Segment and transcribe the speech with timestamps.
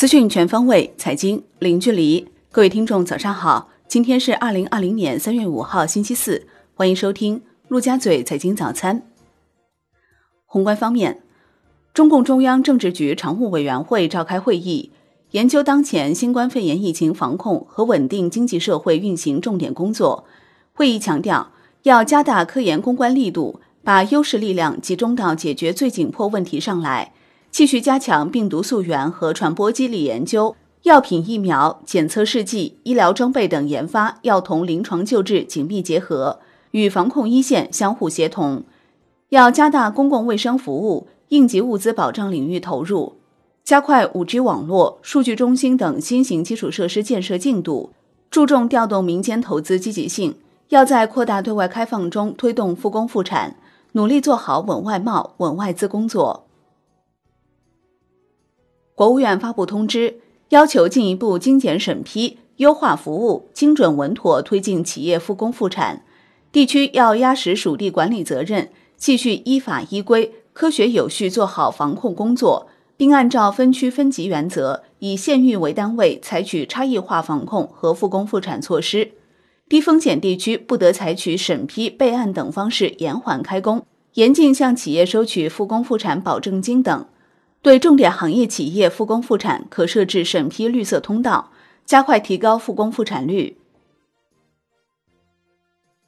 [0.00, 2.26] 资讯全方位，财经零距离。
[2.50, 3.68] 各位听众，早上好！
[3.86, 6.46] 今天是二零二零年三月五号，星期四。
[6.74, 9.02] 欢迎收听陆家嘴财经早餐。
[10.46, 11.20] 宏观方面，
[11.92, 14.90] 中共中央政治局常务委员会召开会议，
[15.32, 20.24] 研究当前新冠肺炎疫情防控和稳定经济社会运行重点工作。
[20.72, 21.50] 会议强调，
[21.82, 27.12] 要加大科研攻关力度，把优势力量集中到解决最紧迫问题上来。
[27.50, 30.54] 继续加强病毒溯源和传播机理研究，
[30.84, 36.38] 药品、疫苗、检测试剂、医疗装备等研发要同临床救治紧密结合，
[36.70, 38.62] 与防控一线相互协同。
[39.30, 43.16] 要加大公共卫生服务、应急物资保障领域投入，
[43.64, 47.90] 加快 5G 网络、数据中心等新型基础设施建设进度，
[48.30, 50.36] 注重调动民间投资积极性。
[50.68, 53.56] 要在扩大对外开放中推动复工复产，
[53.92, 56.46] 努力做好稳外贸、稳外资工作。
[59.00, 60.16] 国务院发布通知，
[60.50, 66.02] 要求进一步精简审批、优化服务，精准稳妥推进企业复工复产。
[66.52, 72.66] 地区要压实属地管理责任，继续依法依规、科学有序做好防控工作，
[72.98, 79.12] 并按照分区分级原则，以县域为单位，采取差异化防控和复工复产措施。
[79.66, 87.06] 低风险地区不得采取审批、备案等方式延缓开工，严禁向企业收取复工复产保证金等。
[87.62, 91.50] 对重点行业企业复工复产，可设置审批绿色通道，
[91.84, 93.58] 加快提高复工复产率。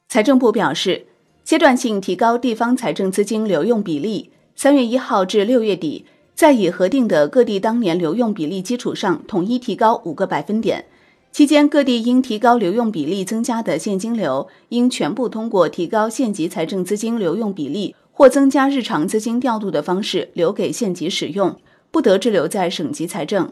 [0.09, 1.07] 财政部表示，
[1.45, 10.87] 阶段性提高地方财政资金流用比例，三月一号至六月底，在已核定的各地当年流用比例基础上，统一提高五个百分点。
[11.31, 17.95] 期间，各地应提高流用比例增加的现金流，应全部通过提高县级财政资金流用比例。
[18.13, 21.59] 或增加日常资金调度的方式留给县级使用，
[21.91, 23.51] 不得滞留在省级财政。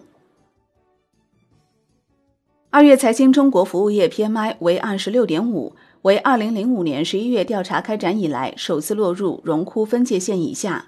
[2.72, 10.86] 二月财新中国服务业 PMI 为二十六点五，为二零零五年十一月调查开展以来首次落入荣枯分界线以下。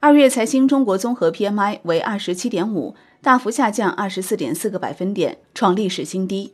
[0.00, 6.52] 二月财新中国综合 PMI 为二十七点五，大幅下降二十四点四个百分点，创历史新低。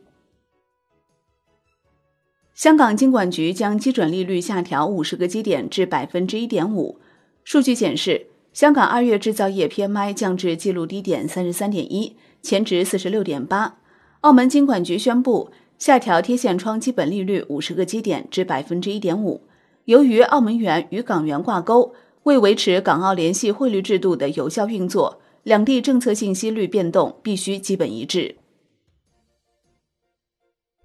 [2.59, 6.99] 香港金管局将基准利率下调五十个基点至百分之一点五。
[7.45, 13.77] 数据显示，香港二月制造业 PMI 降至纪录低点三十三点一，前值四十六点八。
[14.19, 19.43] 澳门金管局宣布下调贴现窗基本利率五十个基点至百分之一点五。
[19.85, 21.93] 由于澳门元与港元挂钩，
[22.23, 28.35] 为维持港澳联系汇率制度的有效运作，两地政策性息率变动必须基本一致。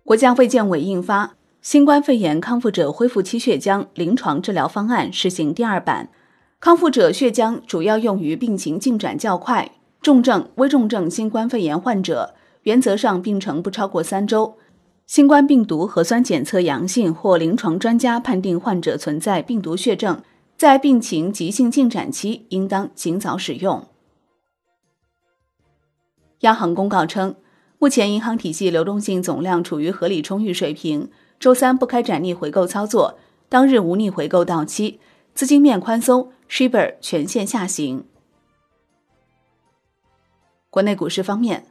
[0.04, 1.34] 国家卫健委印发。
[1.64, 6.10] 新冠肺炎康复者恢复期血浆临床治疗方案试行第二版，
[6.60, 9.70] 康复者血浆主要用于病情进展较快、
[10.02, 14.58] 重症、危重症新冠肺炎患者，原则上病程不超过三周，
[15.06, 20.20] 新冠病毒核酸检测阳性或临床专家判定患者存在病毒血症，
[20.58, 23.88] 在病情急性进展期应当尽早使用。
[26.40, 27.36] 央行公告称，
[27.78, 31.08] 目前银行体系流动性总量处于合理充裕水平。
[31.38, 33.18] 周三不开展逆回购操作，
[33.48, 34.98] 当日无逆回购到期，
[35.34, 38.04] 资金面宽松，Shibor 全线下行。
[40.70, 41.66] 国内股市方面，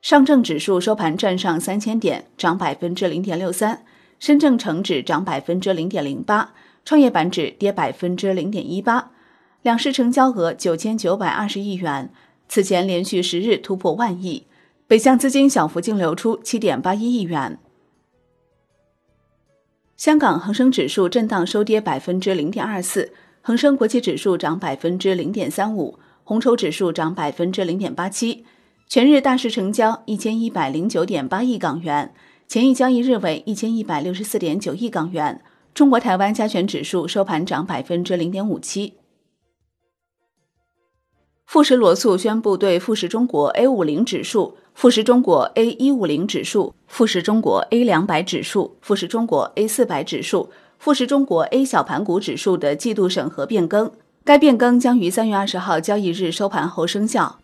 [0.00, 3.82] 上证指数收盘站上三千点，涨百分之零点六三；
[4.18, 6.54] 深证成指涨百分之零点零八，
[6.84, 9.12] 创业板指跌百分之零点一八。
[9.62, 12.10] 两市成交额九千九百二十亿元，
[12.48, 14.46] 此前连续十日突破万亿。
[14.86, 17.58] 北向资金小幅净流出七点八一亿元。
[20.00, 23.12] 香港恒生指数震荡收跌百分之零点二四，
[23.42, 28.46] 恒生国际指数涨百分之零点三五，红筹指数涨百分之零点八七。
[28.88, 32.14] 全日大市成交一千一百零九点八亿港元，
[32.48, 35.42] 前一交易日为一千一百六十四点九亿港元。
[35.74, 38.94] 中国台湾加权指数收盘涨百分之零点五七。
[41.44, 44.56] 富时罗素宣布对富时中国 A 五零指数。
[44.80, 50.48] 富时中国 A 一五零指数、富时中国 A 两百指数、富时中国 A 四百指数、
[50.78, 53.92] 富时中国 A 小盘股指数的季度审核变更，
[54.24, 57.40] 该变更将于三月二十号交易日收盘后生效。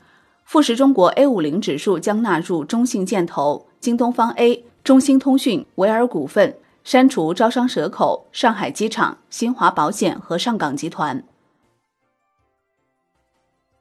[0.47, 11.23] 富时中国 A 五零指数将纳入中信建投、京东方 A、中兴通讯、维尔股份，删除招商蛇口、上海机场、新华保险和上港集团。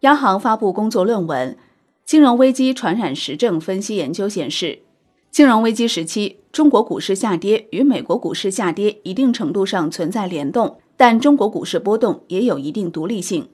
[0.01, 1.57] 央行发布工作论文。
[2.05, 4.83] 金融危机传染实证分析研究显示，
[5.31, 13.49] 金融危机时期中国股市下跌与美国股市下跌一定程度上存在联动，但中国股市波动也有一定独立性。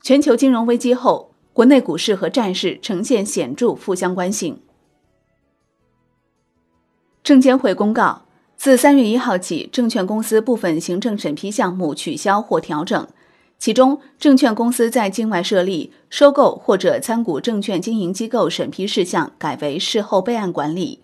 [0.00, 4.60] 全球金融危机后，国内股市和债市呈现显著负相关性。
[7.24, 13.08] 证监会公告，自三月一号起，证券公司部分行政审批项目取消或调整。
[13.58, 21.00] 其中，证券公司在境外设立、收购或者参股证券经营机构审批事项改为事后备案管理。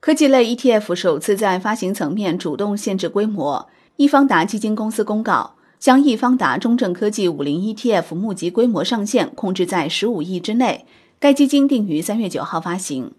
[0.00, 3.68] 科技类 ETF 首次在发行层面主动限制规模。
[3.96, 10.84] 易方达基金公司公告，将易方达中证科技五零 ETF 募集规模上限控制在十五亿之内。
[11.20, 13.12] 该基金定于三月九号发行。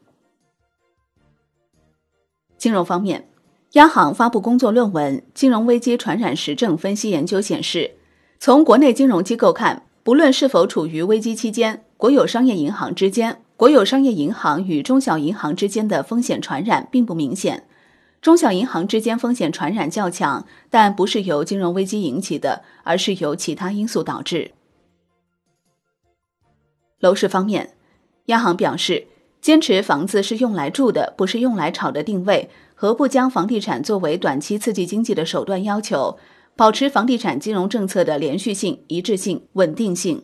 [2.57, 3.29] 金融方面。
[3.73, 7.95] 央行发布工作论文《金融危机传染实证分析研究》显示，
[8.39, 17.65] 从国内金融机构看，不论是否处于危机期间，国有商业银行之间、国有商业银行与中小银行之间的风险传染并不明显。
[18.21, 24.51] 中小银行之间风险传染较强，但不是由金融危机引起的，而是由其他因素导致。
[26.99, 27.73] 楼市方面，
[28.27, 29.07] 央行表示，
[29.41, 32.51] 坚持房子是用来住的，不是用来炒的定位。
[32.83, 36.17] 何不将房地产作为短期刺激经济的手段，要求
[36.53, 40.21] 保持房地产金融政策的连续性、一致性、稳定性。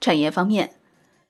[0.00, 0.74] 产业方面，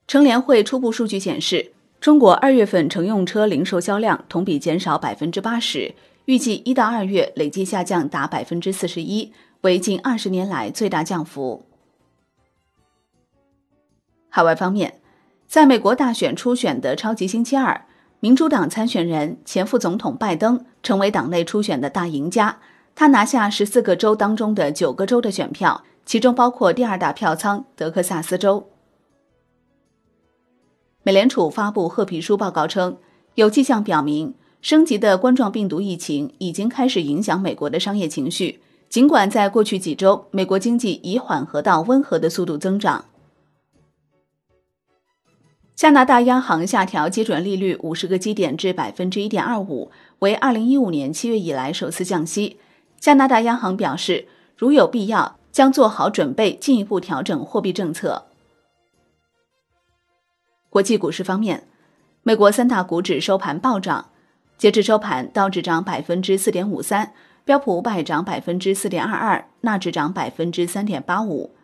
[0.06, 5.94] 乘联会初步数据显示，中国二月份乘用车零售销量同比减少百分之八十，
[6.26, 9.32] 预计一到二月累计下降达百分之四十一，
[9.62, 11.64] 为近二十年来最大降幅。
[14.28, 15.00] 海外方面，
[15.46, 17.85] 在美国大选初选的超级星期二。
[18.20, 22.58] 民主党参选人前副总统拜登成为党内初选的大赢家，
[22.94, 28.68] 他拿下十四个州当中的九个州的选票，其中包括第二大票仓德克萨斯州。
[31.02, 32.96] 美联储发布褐皮书报告称，
[33.34, 43.04] 有迹象表明，升级的冠状病毒疫情已经开始影响美国的商业情绪，尽管在过去几周，美国经济以缓和到温和的速度增长。
[45.76, 49.90] 加拿大央行下调基准利率五十个基点至百分之一点二五，
[50.20, 52.56] 为二零一五年七月以来首次降息。
[52.98, 54.26] 加拿大央行表示，
[54.56, 58.24] 如有必要，将做好准备进一步调整货币政策。
[60.70, 61.64] 国际股市方面，
[62.22, 64.08] 美国三大股指收盘暴涨，
[64.56, 67.12] 截至收盘，道指涨百分之四点五三，
[67.44, 71.54] 标普五百涨百分之四点二二，纳指涨百分之三点八五。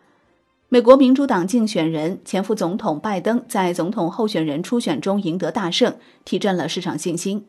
[0.73, 7.45] 美国民主党竞选人、前副总统拜登在总统候选人初选中赢得大胜，提振了市场信心。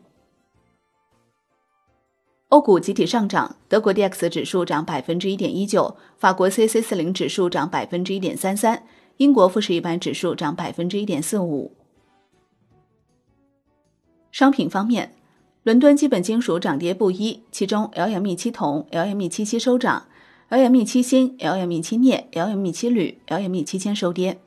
[2.49, 8.83] 欧股集体上涨，德国 D X 指数涨百分之一点一九，法国 C C 四零指数涨百分之一点三三，
[9.17, 11.75] 英国富时一般指数涨百分之一点四五。
[14.31, 15.15] 商品方面，
[15.63, 20.05] 伦敦基本金属涨跌不一，其中 LME 七铜、LME 七锡收涨。
[20.49, 24.39] LME 七锌、LME 七镍、LME 七铝、LME 七铅收跌。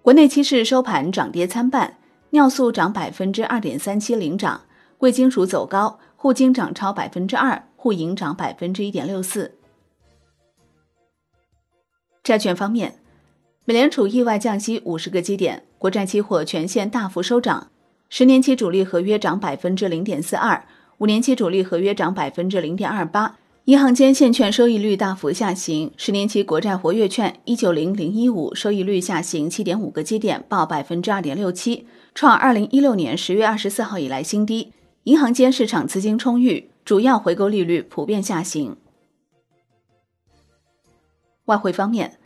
[0.00, 1.98] 国内期市收盘涨跌参半，
[2.30, 4.62] 尿素涨百分之二点三七领涨，
[4.96, 9.58] 贵金属走高，沪金涨超百分之二，沪银涨百分之一点六四。
[12.22, 13.00] 债券方面，
[13.64, 17.72] 美联储意外降息五十个基点，国债期货全线大幅收涨，
[18.08, 20.64] 十年期主力合约涨百分之零点四二。
[21.02, 34.72] 五年期主力合约涨百分之零点二八，银行间现券收益率大幅下行，十年期国债活跃券一九零零一五收益率下行七点五个基点，报百分之二点六七，创二零一六年十月二十四号以来新低。
[35.02, 38.76] 银行间市场资金充裕，主要回购利率普遍下行。
[41.46, 42.20] 外汇方面，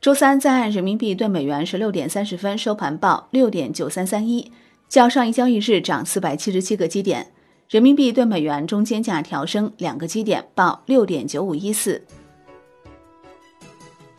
[0.00, 4.52] 周三在岸人民币对美元十六点三十分收盘报六点九三三一，
[4.88, 7.31] 较上一交易日涨四百七十七个基点。
[7.72, 12.02] 人民币对美元中间价调升两个基点，报六点九五一四。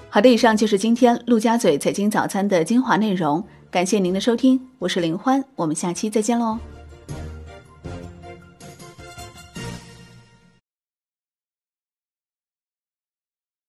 [0.09, 6.57] 好的，以上就是今天陆家嘴财经早餐的精华内容，感谢您的收听，我是林欢，我们下期再见喽。